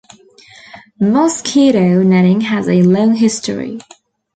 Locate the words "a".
2.67-2.81